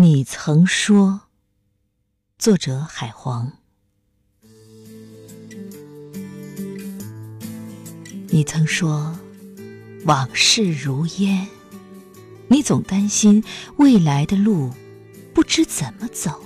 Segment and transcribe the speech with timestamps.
[0.00, 1.20] 你曾说，
[2.38, 3.52] 作者海皇。
[8.30, 9.14] 你曾说，
[10.06, 11.46] 往事如烟，
[12.48, 13.44] 你总担心
[13.76, 14.72] 未来的路
[15.34, 16.42] 不知怎么走。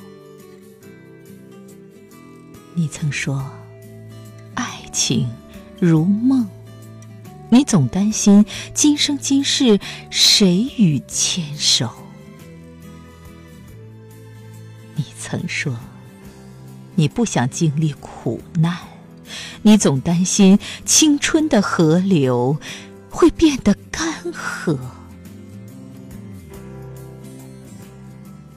[2.74, 3.48] 你曾说，
[4.54, 5.32] 爱情
[5.78, 6.48] 如梦，
[7.52, 8.44] 你总担心
[8.74, 9.78] 今生今世
[10.10, 11.88] 谁与牵手。
[15.04, 15.76] 你曾说，
[16.94, 18.74] 你不想经历苦难，
[19.60, 22.58] 你总担心青春的河流
[23.10, 24.78] 会变得干涸。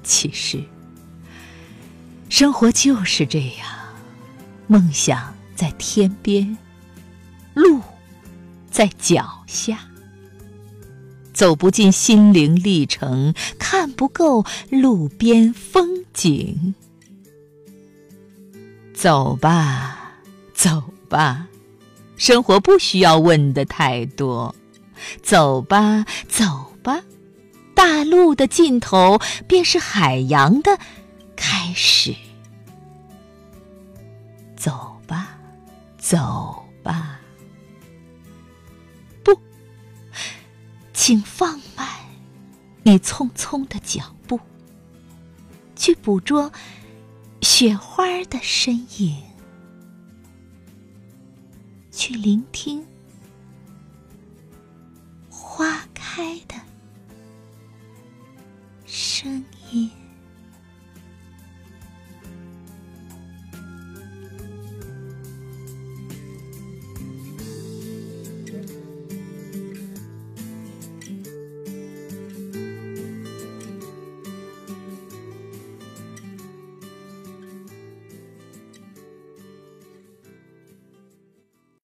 [0.03, 0.63] 其实，
[2.29, 3.67] 生活就是这样，
[4.67, 6.57] 梦想在天边，
[7.53, 7.81] 路
[8.71, 9.79] 在脚下。
[11.33, 13.35] 走不进心灵历程，
[13.69, 16.73] 看不够路边风景。
[18.93, 20.13] 走吧，
[20.53, 21.45] 走吧，
[22.15, 24.55] 生活不需要问的太多。
[25.21, 26.45] 走吧，走
[26.81, 27.03] 吧，
[27.75, 30.79] 大路的尽头便是海洋的
[31.35, 32.15] 开始。
[34.55, 35.37] 走吧，
[35.97, 37.19] 走吧。
[39.25, 39.37] 不
[40.93, 41.86] 请放慢
[42.89, 44.39] 你匆匆的脚步，
[45.75, 46.49] 去捕捉
[47.41, 49.21] 雪花的身影，
[51.91, 52.87] 去聆听
[55.29, 56.55] 花开的
[58.85, 59.91] 声音。